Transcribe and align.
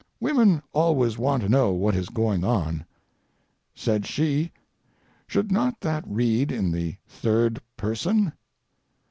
Women 0.19 0.63
always 0.73 1.19
want 1.19 1.43
to 1.43 1.47
know 1.49 1.73
what 1.73 1.93
is 1.95 2.09
going 2.09 2.43
on. 2.43 2.85
Said 3.75 4.07
she 4.07 4.51
"Should 5.27 5.51
not 5.51 5.79
that 5.81 6.03
read 6.07 6.51
in 6.51 6.71
the 6.71 6.95
third 7.07 7.61
person?" 7.77 8.33